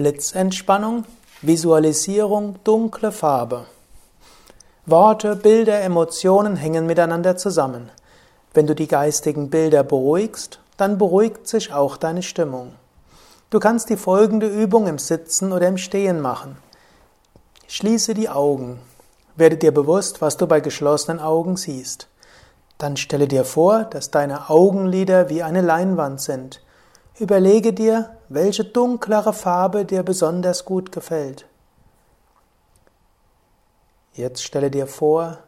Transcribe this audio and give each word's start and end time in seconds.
Blitzentspannung, 0.00 1.04
Visualisierung, 1.42 2.54
dunkle 2.64 3.12
Farbe. 3.12 3.66
Worte, 4.86 5.36
Bilder, 5.36 5.82
Emotionen 5.82 6.56
hängen 6.56 6.86
miteinander 6.86 7.36
zusammen. 7.36 7.90
Wenn 8.54 8.66
du 8.66 8.74
die 8.74 8.88
geistigen 8.88 9.50
Bilder 9.50 9.84
beruhigst, 9.84 10.58
dann 10.78 10.96
beruhigt 10.96 11.46
sich 11.46 11.74
auch 11.74 11.98
deine 11.98 12.22
Stimmung. 12.22 12.72
Du 13.50 13.60
kannst 13.60 13.90
die 13.90 13.98
folgende 13.98 14.46
Übung 14.46 14.86
im 14.86 14.96
Sitzen 14.96 15.52
oder 15.52 15.68
im 15.68 15.76
Stehen 15.76 16.22
machen. 16.22 16.56
Schließe 17.68 18.14
die 18.14 18.30
Augen. 18.30 18.80
Werde 19.36 19.58
dir 19.58 19.74
bewusst, 19.74 20.22
was 20.22 20.38
du 20.38 20.46
bei 20.46 20.60
geschlossenen 20.60 21.20
Augen 21.20 21.58
siehst. 21.58 22.08
Dann 22.78 22.96
stelle 22.96 23.28
dir 23.28 23.44
vor, 23.44 23.84
dass 23.84 24.10
deine 24.10 24.48
Augenlider 24.48 25.28
wie 25.28 25.42
eine 25.42 25.60
Leinwand 25.60 26.22
sind. 26.22 26.62
Überlege 27.18 27.74
dir, 27.74 28.16
welche 28.30 28.64
dunklere 28.64 29.32
Farbe 29.32 29.84
dir 29.84 30.04
besonders 30.04 30.64
gut 30.64 30.92
gefällt. 30.92 31.46
Jetzt 34.14 34.44
stelle 34.44 34.70
dir 34.70 34.86
vor, 34.86 35.38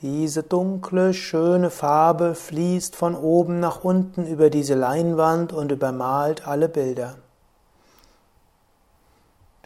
diese 0.00 0.42
dunkle, 0.42 1.12
schöne 1.12 1.68
Farbe 1.68 2.34
fließt 2.34 2.96
von 2.96 3.14
oben 3.14 3.60
nach 3.60 3.84
unten 3.84 4.26
über 4.26 4.48
diese 4.48 4.74
Leinwand 4.74 5.52
und 5.52 5.70
übermalt 5.70 6.48
alle 6.48 6.68
Bilder. 6.68 7.16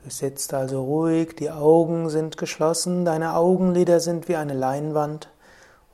Du 0.03 0.11
sitzt 0.11 0.53
also 0.53 0.83
ruhig, 0.83 1.37
die 1.37 1.53
Augen 1.53 2.11
sind 2.11 2.39
geschlossen, 2.39 3.05
deine 3.05 3.35
Augenlider 3.35 4.01
sind 4.01 4.29
wie 4.29 4.37
eine 4.37 4.55
Leinwand. 4.55 5.29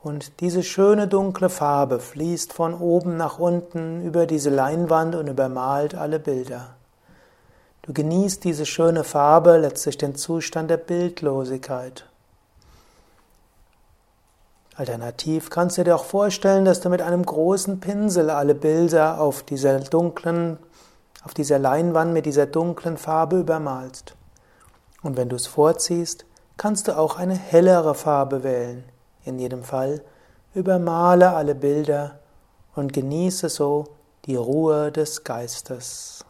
Und 0.05 0.39
diese 0.39 0.61
schöne 0.61 1.07
dunkle 1.07 1.49
Farbe 1.49 1.99
fließt 1.99 2.53
von 2.53 2.75
oben 2.75 3.17
nach 3.17 3.39
unten 3.39 4.03
über 4.03 4.27
diese 4.27 4.51
Leinwand 4.51 5.15
und 5.15 5.25
übermalt 5.25 5.95
alle 5.95 6.19
Bilder. 6.19 6.75
Du 7.81 7.91
genießt 7.91 8.43
diese 8.43 8.67
schöne 8.67 9.03
Farbe, 9.03 9.57
letztlich 9.57 9.97
den 9.97 10.13
Zustand 10.13 10.69
der 10.69 10.77
Bildlosigkeit. 10.77 12.05
Alternativ 14.75 15.49
kannst 15.49 15.79
du 15.79 15.83
dir 15.83 15.95
auch 15.95 16.05
vorstellen, 16.05 16.65
dass 16.65 16.81
du 16.81 16.89
mit 16.89 17.01
einem 17.01 17.25
großen 17.25 17.79
Pinsel 17.79 18.29
alle 18.29 18.53
Bilder 18.53 19.19
auf 19.19 19.41
dieser 19.41 19.79
dunklen, 19.79 20.59
auf 21.23 21.33
dieser 21.33 21.57
Leinwand 21.57 22.13
mit 22.13 22.27
dieser 22.27 22.45
dunklen 22.45 22.97
Farbe 22.97 23.39
übermalst. 23.39 24.13
Und 25.01 25.17
wenn 25.17 25.29
du 25.29 25.35
es 25.35 25.47
vorziehst, 25.47 26.25
kannst 26.57 26.89
du 26.89 26.95
auch 26.95 27.17
eine 27.17 27.33
hellere 27.33 27.95
Farbe 27.95 28.43
wählen. 28.43 28.83
In 29.25 29.39
jedem 29.39 29.63
Fall 29.63 30.01
übermale 30.53 31.33
alle 31.33 31.55
Bilder 31.55 32.19
und 32.75 32.93
genieße 32.93 33.49
so 33.49 33.85
die 34.25 34.35
Ruhe 34.35 34.91
des 34.91 35.23
Geistes. 35.23 36.23